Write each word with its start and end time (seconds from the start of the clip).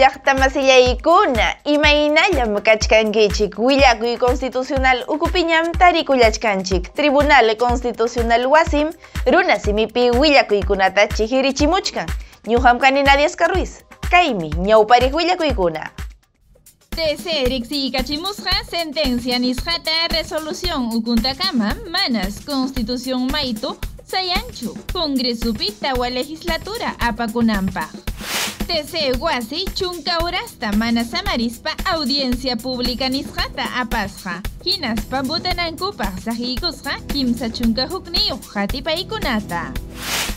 Llaqtamasillaykuna 0.00 1.46
imaynallam 1.64 2.54
kachkankichik 2.64 3.58
willakuy 3.58 4.16
constitucional 4.16 5.04
ukupiñam 5.08 5.72
tarikullachkanchik 5.78 6.94
Tribunal 6.94 7.56
Constitucional 7.56 8.46
wasim 8.46 8.88
runa 9.26 9.58
simipi 9.60 10.10
willakuykunata 10.10 11.06
chihirichimuchkan 11.06 12.08
ñuqam 12.48 12.78
Nadia 12.80 13.28
Ruiz. 13.52 13.72
Kaymi 14.10 14.48
ñawpariq 14.66 15.12
willakuykuna 15.14 15.90
TC 16.96 17.24
riqsiykachimusqa 17.52 18.64
sentencia 18.70 19.38
nisqata 19.38 20.08
resolución 20.10 20.88
ukuntakama 20.96 21.76
manas 21.90 22.40
constitución 22.46 23.28
maytu 23.30 23.76
sayanchu 24.06 24.74
Congresupi 24.92 25.72
tawa 25.72 26.08
legislatura 26.10 26.94
apakunanpaq 26.98 28.09
TC 28.70 29.20
wasi 29.20 29.64
chunka 29.74 30.18
urasta 30.24 30.72
mana 30.72 31.04
samarispa 31.04 31.70
audiencia 31.92 32.56
pública 32.56 33.08
nisqata 33.08 33.64
apasqa 33.82 34.42
hinaspa 34.64 35.22
butanankupaq 35.22 36.14
saqikusqa 36.24 36.92
kimsa 37.12 37.50
chunka 37.50 37.86
hukniyuq 37.90 38.40
qatipaykunata 38.54 39.72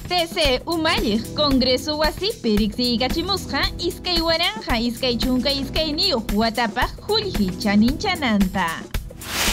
TC 0.09 0.65
umalliq 0.65 1.21
Congreso 1.35 1.97
wasipi 1.97 2.57
riqsiykachimusqa 2.57 3.61
iskay 3.77 4.17
waranja 4.21 4.81
iskay 4.81 5.15
chunka 5.17 5.51
iskay 5.51 5.93
niyuq 5.93 6.33
watapaq 6.33 6.89
qullqi 7.05 7.47
chaninchananta 7.61 8.67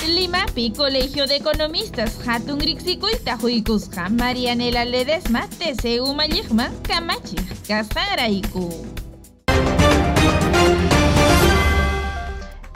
Limapi 0.07 0.73
Colegio 0.73 1.27
de 1.27 1.37
Economistas 1.37 2.27
hatun 2.27 2.59
riqsikuyta 2.61 3.37
huykusqa 3.37 4.09
Marianela 4.09 4.85
Ledesma 4.85 5.43
TC 5.59 6.01
umalliqman 6.01 6.73
kamachiq 6.89 7.45
kasqanrayku 7.69 8.65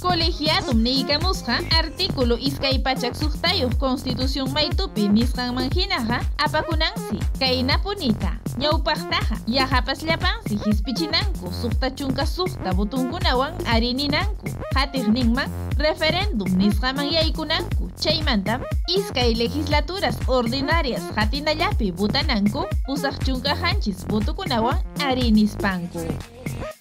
Colegiadum 0.05 0.83
Neicamusja, 0.83 1.57
artículo 1.73 2.37
Iskay 2.37 2.77
Pachak 2.77 3.15
Suhtayuq 3.15 3.73
Constitución 3.79 4.53
Maitupi 4.53 5.09
Nisqan 5.09 5.55
Manjinaja, 5.55 6.21
Apakunansi, 6.37 7.17
Kaina 7.39 7.81
Punita, 7.81 8.37
Ñawpaqtaja, 8.59 9.41
Yajapas 9.47 10.03
Llapansi, 10.05 10.61
Hispichinanku, 10.63 11.49
Suhta 11.51 11.89
Chunka 11.89 12.27
Suhta 12.27 12.71
Butunkunawan, 12.71 13.57
Arininanku, 13.65 14.45
Hatij 14.75 15.09
Ningman, 15.09 15.49
Referendum 15.79 16.53
Nisqaman 16.53 17.09
Yaykunanku, 17.09 17.89
Chaymantam, 17.97 18.61
Iskay 18.87 19.33
Legislaturas 19.33 20.17
Ordinarias 20.27 21.01
Hatinallapi 21.17 21.91
Butananku, 21.91 22.69
Pusaq 22.85 23.25
Hanchis 23.57 24.05
Butukunawan, 24.05 24.77
Arinispanku. 25.01 26.05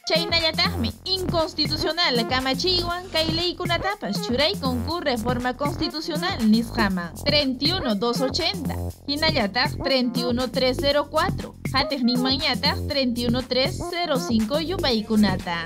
Chaynallataqmi 0.09 0.91
inconstitucional. 1.05 2.17
Kamachiwan 2.29 3.09
kay 3.13 3.27
leykunatapas 3.33 4.17
churaykun 4.27 4.85
reforma 5.01 5.53
constitucional 5.57 6.39
nisqaman 6.45 7.09
31280 7.25 8.93
hinallataq 9.09 9.71
31304 9.81 11.53
hataq 11.73 12.01
ninmanñataq 12.05 12.77
31305 12.93 14.61
yupaykunata 14.71 15.65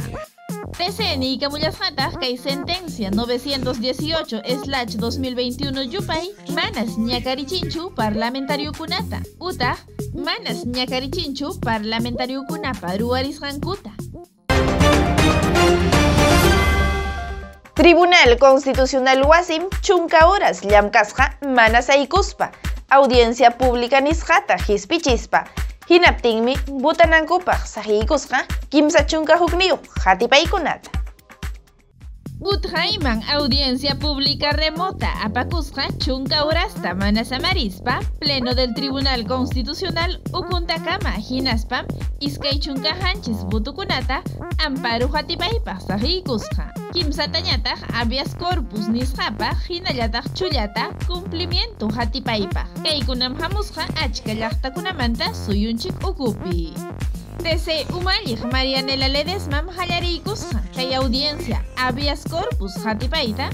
TCN 0.79 1.23
Camullasjataq 1.43 2.13
kay 2.23 2.39
sentencia 2.39 3.11
918/2021 3.11 5.91
yupay 5.95 6.31
manas 6.55 6.95
ñakarichinchu 6.99 7.91
parlamentario 7.95 8.73
kunata. 8.73 9.21
Utaq 9.41 9.79
manas 10.15 10.65
ñakarichinchu 10.67 11.59
parlamentario 11.61 12.45
kunapa. 12.47 12.97
Ruwarisqankuta 12.97 13.91
Tribunal 17.79 18.37
Constitucional 18.41 19.23
Wasim 19.23 19.69
chunka 19.83 20.27
horas 20.27 20.65
llamkasqa 20.65 21.39
mana 21.47 21.81
saykuspa 21.81 22.51
audiencia 22.91 23.51
pública 23.53 24.01
nisqata 24.01 24.57
hispichispa 24.59 25.45
hinaptinmi 25.89 26.57
butanankupaq 26.83 27.61
saqikusqa 27.75 28.39
kimsa 28.71 29.07
chunka 29.07 29.37
hukniyuq 29.39 29.79
hatipaykunata 30.05 30.91
Utjaiman 32.41 33.21
audiencia 33.35 33.99
pública 33.99 34.53
remota. 34.53 35.11
Apakusqa 35.25 35.89
chunka 35.99 36.45
urasta 36.47 36.95
mana 36.95 37.25
samarispa 37.25 37.99
pleno 38.21 38.55
del 38.55 38.75
Tribunal 38.75 39.27
Constitucional 39.27 40.21
ukuntakama 40.33 41.19
hinaspam 41.19 41.85
iskay 42.21 42.61
chunka 42.61 42.95
hanchis 43.03 43.43
butukunata 43.51 44.23
amparo 44.65 45.09
hatipaypaq 45.09 45.81
saqikusqa 45.89 46.71
kimsatañataq 46.95 47.79
habeas 47.93 48.35
corpus 48.39 48.87
nisqapaq 48.89 49.59
hinallataq 49.69 50.27
chullata 50.35 50.95
cumplimiento 51.09 51.91
hatipaypaq 51.91 52.69
kaykunam 52.85 53.35
hamusqa 53.41 53.83
achka 54.05 54.33
llaqtakunamanta 54.35 55.35
suyunchik 55.35 55.95
ukupi 56.07 56.73
TC 57.39 57.87
Umalliq 57.95 58.41
Marianela 58.53 59.09
Ledesmam 59.09 59.69
hallariykusqa 59.69 60.61
kay 60.75 60.95
audiencia. 60.95 61.65
Habeas 61.77 62.25
corpus 62.31 62.85
hatipayta 62.85 63.51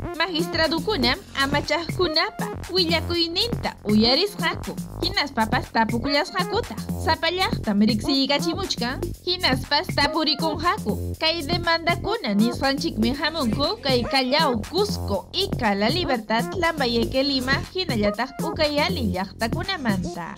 Magistrado 0.01 0.79
kunam 0.81 1.19
amachaj 1.37 1.85
kunapa, 1.97 2.47
willakuyninta 2.73 3.73
uyarisqaku, 3.85 4.73
hinaspapas 5.03 5.69
tapukullasqakuta, 5.69 6.75
sapallaqtam 7.05 7.81
riqsiykachimuchkan, 7.85 8.97
hinaspas 9.25 9.93
tapurikunqaku, 9.93 11.13
kay 11.21 11.45
demandakuna 11.45 12.33
nisqanchikmi 12.33 13.13
hamunku 13.13 13.77
kay 13.85 14.01
Callao, 14.01 14.57
Cusco, 14.65 15.29
Ica, 15.33 15.75
La 15.77 15.89
Libertad, 15.89 16.49
Lambayeque, 16.57 17.21
Lima, 17.21 17.61
hinallataq 17.69 18.41
ukayali 18.41 19.13
llaqtakunamanta. 19.13 20.33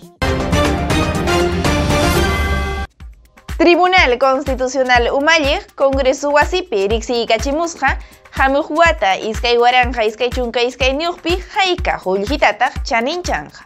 Tribunal 3.56 4.18
Constitucional 4.18 5.08
Umalliq 5.14 5.72
Congreso 5.74 6.28
Wasipi 6.34 6.88
riqsiykachimusqa 6.90 7.96
hamuq 8.34 8.70
wata 8.70 9.16
iskay 9.18 9.56
iskay 10.08 10.30
chunka 10.30 10.60
iskay 10.62 10.92
ñuqpi 10.92 11.32
hayka 11.54 11.98
qullqitataq 12.02 12.72
chaninchanqa 12.88 13.62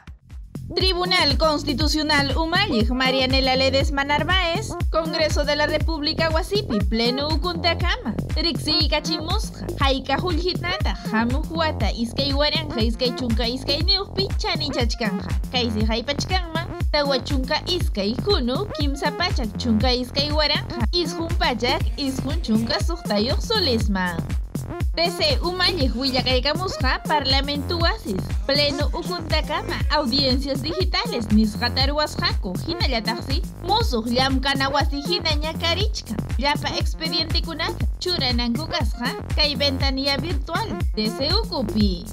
Tribunal 0.76 1.38
Constitucional 1.38 2.36
Umalliq 2.36 2.90
Marianela 2.90 3.56
Ledesma 3.56 4.04
Narváez, 4.04 4.68
Congreso 4.90 5.46
de 5.46 5.56
la 5.56 5.66
República 5.66 6.28
Wasipi, 6.28 6.78
Pleno 6.90 7.28
Ukuntakama, 7.28 8.12
Riqsiykachimusqa, 8.36 9.64
Hayka 9.80 10.18
Hullhitnata, 10.18 10.94
Hamuq 11.10 11.46
Wata, 11.50 11.90
Iskay 11.90 12.34
Waranja, 12.34 12.82
Iskay 12.84 13.16
Chunka, 13.16 13.48
Iskay 13.48 13.80
Niuqpi, 13.88 14.28
Chanichachkanja, 14.36 15.28
Kaysi 15.50 15.82
Haypachkanman, 15.88 16.68
Tawa 16.92 17.18
Chunka 17.24 17.56
Iskay 17.66 18.14
Hunu, 18.20 18.68
Kimsa 18.76 19.10
Pachak 19.16 19.48
Chunka 19.56 19.88
Iskay 19.88 20.30
Waranja, 20.30 20.84
Ishun 20.92 21.30
Pachak, 21.40 21.80
Ishun 21.96 22.36
Chunka 22.44 22.76
Suqtayuq 22.84 23.40
Solisman. 23.40 24.47
TC 24.96 25.38
Umayej 25.42 25.92
Willakaykamusqa 25.94 27.02
Parlamento 27.08 27.78
Oasis 27.78 28.22
Pleno 28.46 28.86
Ukuntakama 28.92 29.78
Audiencias 29.90 30.62
Digitales 30.62 31.26
Nisqataruwasqaku 31.32 32.54
hinallataqsi 32.66 33.42
Musuq 33.62 34.06
llamkana 34.06 34.68
wasi 34.68 35.00
hina 35.00 35.34
ñakarichka 35.34 36.14
Llapa 36.38 36.68
expedientekunata 36.78 37.86
churananku 38.00 38.66
kasqa 38.66 39.10
kay 39.36 39.54
ventanilla 39.54 40.16
virtual 40.18 40.68
TC 40.96 41.32
Ukupi 41.42 42.04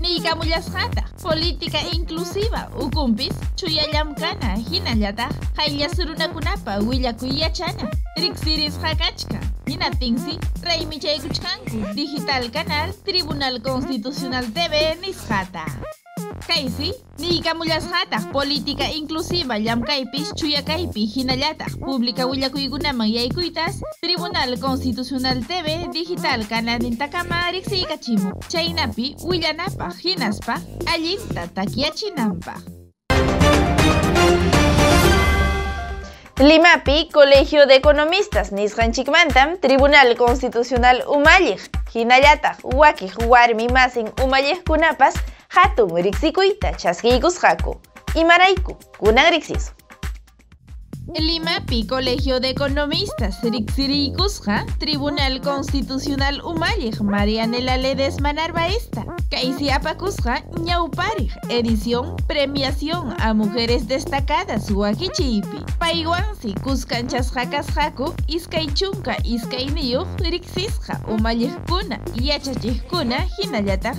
Nikamullasqata 0.00 1.04
política 1.22 1.78
inclusiva 1.92 2.68
ukumpis 2.80 3.34
chuyallamkana 3.56 4.56
hinallataq 4.70 5.32
hayllas 5.56 5.98
runakunapa 5.98 6.78
willakuyachana 6.78 7.84
riqsirisqa 8.16 8.94
kachka 8.96 9.40
hinatinsi 9.70 10.34
raymi 10.62 10.98
chaykuchkanku 10.98 11.94
digital 11.94 12.50
canal 12.50 12.88
Tribunal 13.06 13.60
Constitucional 13.60 14.46
TV 14.56 14.74
nisqata 15.02 15.64
Kaysi, 16.46 16.90
nikamullasqataq 17.18 18.32
política 18.32 18.86
inclusiva 18.90 19.58
llamkaypis 19.58 20.32
chuyakaypi 20.34 21.06
hinallataq 21.14 21.78
pública 21.84 22.26
willakuykunaman 22.26 23.12
yaykuytas 23.14 23.78
Tribunal 24.02 24.58
Constitucional 24.58 25.44
TV 25.46 25.86
Digital 25.92 26.44
kananintakama 26.50 27.52
riqsiykachimu 27.54 28.30
chaynapi 28.48 29.14
willanapaq 29.28 29.94
hinaspa 30.04 30.58
allinta 30.92 31.46
takyachinanpaq 31.54 32.79
Limapi, 36.40 37.10
Colegio 37.12 37.66
de 37.66 37.74
Economistas 37.74 38.50
Nisqanchikmantam, 38.50 39.58
Tribunal 39.58 40.16
Constitucional 40.16 41.04
Umalliq, 41.06 41.60
hinallataq 41.94 42.64
wakiq 42.64 43.12
warmi 43.28 43.68
masin 43.68 44.08
umalliqkunapas 44.24 45.14
hatun 45.48 46.02
riqsikuyta 46.02 46.72
chaskiykusqaku. 46.78 47.78
Imarayku, 48.14 48.72
kunan 48.98 49.30
riqsisu. 49.32 49.79
Limapi 51.18 51.86
Colegio 51.86 52.38
de 52.38 52.50
Economistas 52.50 53.42
Riqsiriykusqa 53.42 54.64
Tribunal 54.78 55.40
Constitucional 55.40 56.40
Umalliq 56.44 57.00
Marianela 57.00 57.76
Ledesma 57.76 58.32
Narvaesta 58.32 59.04
Kaysi 59.30 59.70
apakusqa 59.70 60.42
ñawpariq 60.60 61.32
edición 61.48 62.16
Premiación 62.28 63.14
a 63.18 63.34
Mujeres 63.34 63.88
Destacadas 63.88 64.70
Huaquichipi 64.70 65.64
Paywansi 65.78 66.54
kuskanchasqa 66.62 67.50
kasqaku 67.50 68.14
iskay 68.28 68.66
chunka 68.74 69.16
iskay 69.24 69.66
niyuq 69.66 70.06
riqsisqa 70.20 71.00
umalliqkuna 71.08 71.98
yachachiqkuna 72.14 73.26
hinallataq 73.38 73.96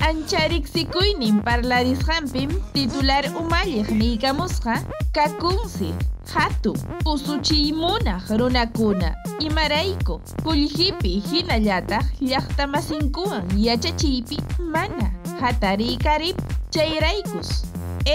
Anchariqsikuynin 0.00 1.42
parlarisqanpim 1.42 2.50
titular 2.74 3.24
umalliq 3.40 3.90
niykamusqa 4.00 4.74
kakunsi 5.14 5.90
hatu 6.34 6.72
usuchiymunaq 7.12 8.30
runakuna 8.40 9.14
imarayku 9.46 10.20
qullqipi 10.44 11.12
hinallataq 11.30 12.06
llaqtamasinkuwan 12.30 13.46
yachachiypi 13.66 14.38
mana 14.74 15.10
hatariykarip 15.40 16.36
chayraykus 16.74 17.50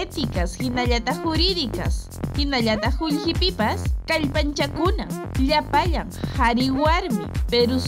éticas 0.01 0.57
hinallataq 0.62 1.18
jurídicas 1.25 1.95
hinallataq 2.38 2.97
qullqipipas 3.01 3.85
kallpanchakuna 4.09 5.06
llapallan 5.47 6.09
hari 6.38 6.69
warmi 6.71 7.25
pero 7.51 7.80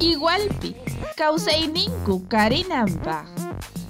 igualpi 0.00 0.74
kawsayninku 1.16 2.20
karinanpaq 2.28 3.26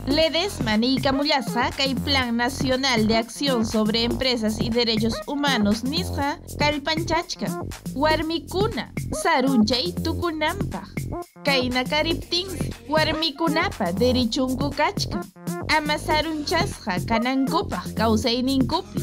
Ledesma 0.06 0.76
Nikamullasqa 0.76 1.70
kay 1.76 1.94
Plan 1.94 2.36
Nacional 2.36 3.06
de 3.08 3.16
Acción 3.16 3.64
sobre 3.64 4.04
Empresas 4.04 4.60
y 4.60 4.68
Derechos 4.68 5.14
Humanos 5.26 5.82
nisqa 5.84 6.38
kallpanchachka 6.58 7.48
warmikuna 7.96 8.92
sarunchay 9.22 9.92
tukunanpaq 10.04 10.88
kayna 11.44 11.84
kariptinsi 11.84 12.74
warmikunapa 12.88 13.92
derichunku 13.92 14.70
kachka 14.76 15.24
ama 15.76 15.98
sarunchasqa 15.98 17.00
kanankupaq 17.08 17.94
kawsayninkupi 17.98 19.00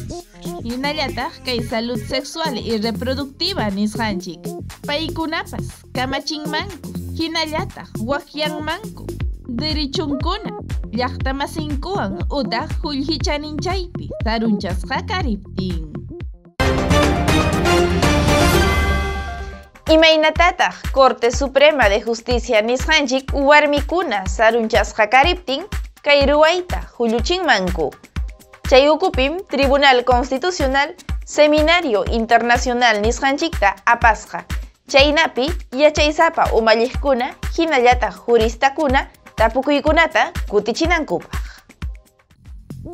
hinallataq 0.64 1.32
kay 1.44 1.60
salud 1.62 2.00
sexual 2.00 2.56
y 2.58 2.78
reproductiva 2.78 3.70
nisqanchik. 3.70 4.40
Paykunapas 4.86 5.66
kamachinmanku 5.94 6.90
hinallataq 7.18 7.88
wakyanmanku 8.06 9.06
derichunkuna 9.48 10.52
llaqtamasinkuwan 10.92 12.24
utaq 12.30 12.70
qullqichaninchaypi 12.82 14.10
sarunchasqa 14.24 15.02
kariptin. 15.08 15.92
Imaynatataq 19.92 20.92
Corte 20.92 21.30
Suprema 21.30 21.88
de 21.88 22.00
Justicia 22.00 22.62
nisqanchik 22.62 23.32
warmikuna 23.34 24.26
sarunchasqa 24.26 25.06
kariptin 25.06 25.64
kay 26.02 26.26
ruwayta 26.26 26.82
hulluchinmanku. 26.98 27.94
Chay 28.68 28.88
ukupim 28.88 29.40
Tribunal 29.48 30.04
Constitucional 30.04 30.94
Seminario 31.24 32.04
Internacional 32.04 33.00
nisqanchikta 33.00 33.74
apasqa. 33.86 34.44
Chaynapi 34.88 35.52
yachaysapa 35.72 36.52
umalliqkuna 36.52 37.34
hinallataq 37.56 38.14
juristakuna 38.26 39.06
tapukuykunata 39.36 40.32
kutichinankupa. 40.48 41.41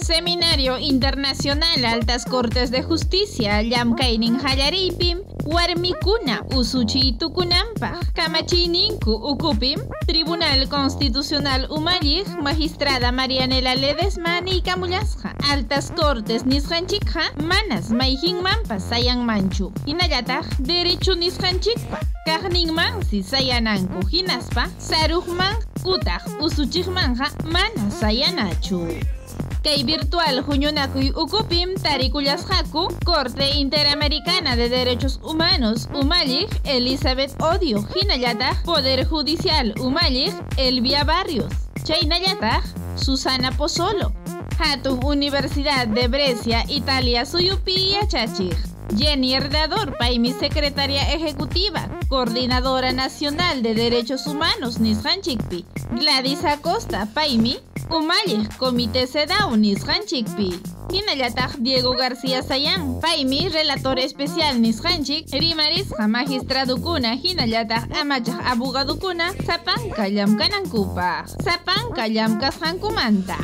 Seminario 0.01 0.79
Internacional 0.79 1.85
Altas 1.85 2.25
Cortes 2.25 2.71
de 2.71 2.83
Justicia 2.83 3.63
llamkaynin 3.63 4.41
hallariypim 4.41 5.19
warmikuna 5.47 6.45
usuchiy 6.57 7.13
tukunanpaq 7.19 8.13
kamachiyninku 8.15 9.11
ukupim 9.11 9.81
Tribunal 10.07 10.69
Constitucional 10.69 11.67
Umalliq 11.71 12.29
Magistrada 12.43 13.13
Marianela 13.13 13.75
Ledesma 13.75 14.41
niykamullasqa 14.41 15.35
Altas 15.51 15.93
Cortes 15.97 16.45
nisqanchikqa 16.47 17.23
manas 17.43 17.91
mayjinmanpas 17.91 18.89
sayanmanchu 18.89 19.73
hinallataq 19.87 20.47
derecho 20.61 21.15
nisqanchikpa 21.15 21.99
kaqninmansi 22.27 23.23
sayananku 23.23 24.07
hinaspa 24.13 24.69
saruqman 24.79 25.57
utaq 25.85 26.23
usuchiqmanqa 26.41 27.29
mana 27.53 27.91
sayanachu 28.01 29.18
Kay 29.63 29.83
virtual 29.85 30.45
huñunakuy 30.47 31.13
ukupim 31.17 31.75
tarikullasqaku 31.83 32.89
Corte 33.05 33.51
Interamericana 33.59 34.57
de 34.57 34.69
Derechos 34.69 35.21
Humanos 35.23 35.89
Umalliq 35.93 36.49
Elizabeth 36.65 37.35
Odio 37.43 37.85
hinallataq 37.95 38.63
Poder 38.65 39.05
Judicial 39.05 39.75
Umalliq 39.81 40.33
Elvia 40.57 41.05
Barrios 41.05 41.53
chaynallataq 41.85 42.65
Susana 42.97 43.51
Pozzolo 43.53 44.13
Hatun 44.59 45.05
Universidad 45.05 45.89
de 45.89 46.09
Brescia 46.09 46.65
Italia 46.69 47.27
suyupi 47.27 47.91
yachachiq 47.93 48.57
Jenny 48.97 49.35
Herdador, 49.35 49.99
Paimi 49.99 50.33
Secretaria 50.33 51.13
Ejecutiva, 51.13 51.89
Coordinadora 52.09 52.93
Nacional 52.93 53.63
de 53.63 53.75
Derechos 53.75 54.27
Humanos, 54.27 54.81
Nishanchikpi. 54.81 55.67
Gladys 55.91 56.45
Acosta, 56.45 57.07
Paimi, 57.13 57.59
Umalliq, 57.91 58.57
Comité 58.59 59.07
CEDAW, 59.07 59.57
Nishanchikpi. 59.57 60.61
Hinallataq 60.91 61.57
Diego 61.59 61.93
García 61.93 62.43
Sayán, 62.43 63.01
Paimi, 63.01 63.49
Relator 63.49 63.99
Especial 63.99 64.61
Nishanchik, 64.61 65.27
Rimarisqa 65.33 66.07
Magistradukuna, 66.07 67.15
Hinallataq 67.15 67.91
Amachaq 67.97 68.41
Abogadukuna, 68.45 69.33
Sapanka 69.47 70.09
Llamkanankupaq, 70.09 71.29
Sapanka 71.43 72.09
Llamkasqankumanta. 72.09 73.37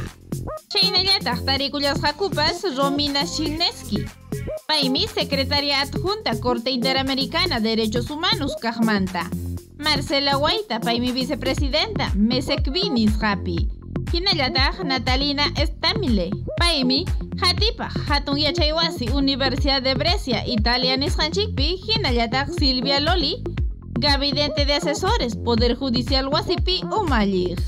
Chaynallataq 0.69 1.45
tarikullasqakupas 1.45 2.65
Romina 2.77 3.27
Shineski. 3.27 4.05
Paimi, 4.67 5.07
secretaria 5.09 5.81
adjunta 5.81 6.39
Corte 6.41 6.71
Interamericana 6.71 7.61
de 7.61 7.77
Derechos 7.77 8.11
Humanos, 8.11 8.57
Kajmanta. 8.61 9.29
Marcela 9.79 10.37
Guaita, 10.37 10.81
Paimi, 10.81 11.13
vicepresidenta, 11.13 12.13
Mesekvinis 12.15 13.21
Happy. 13.21 13.69
Hinallataq 14.15 14.85
Natalina 14.85 15.43
Stamile. 15.67 16.31
Paimi, 16.61 17.05
Hatipa, 17.41 17.89
Hatun 18.07 18.39
Yachaywasi, 18.39 19.11
Universidad 19.11 19.83
de 19.83 19.95
Brescia, 19.95 20.47
Italia 20.47 20.97
Nishanchikpi. 20.97 21.83
Hinallataq 21.83 22.49
Silvia 22.57 23.01
Loli. 23.01 23.43
Gabinete 23.99 24.67
de 24.67 24.75
Asesores, 24.75 25.35
Poder 25.35 25.75
Judicial 25.77 26.29
Wasipi, 26.29 26.85
Umalliq. 26.85 27.59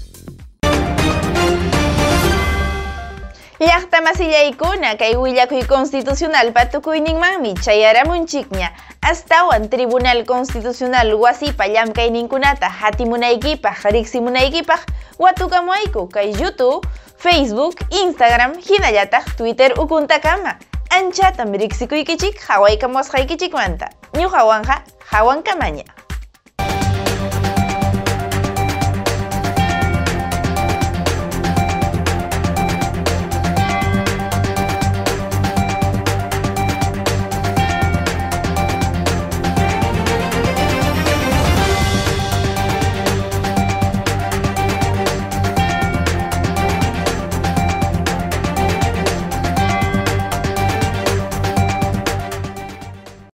Llaqta 3.60 4.00
masillaykuna 4.04 4.96
kay 5.00 5.16
willakuy 5.16 5.64
constitucional 5.64 6.52
patukuyninmanmi 6.52 7.54
chayaramunchikña 7.64 8.68
astawan 9.00 9.70
Tribunal 9.70 10.24
Constitucional 10.28 11.14
wasipa 11.16 11.64
llamkayninkunata 11.66 12.68
hatimunaykipaq 12.68 13.80
riqsimunaykipaq 13.96 14.80
watukamuayku 15.18 16.04
kay 16.12 16.36
YouTube, 16.36 16.84
Facebook, 17.16 17.80
Instagram 17.90 18.60
hinallataq 18.60 19.24
Twitter 19.40 19.72
ukuntakama 19.80 20.58
anchatam 20.92 21.52
riqsikuykichik 21.56 22.36
hawaykamusqaykichikmanta 22.48 23.88
ñuqawanqa 24.12 24.84
hawankamaña 25.12 25.84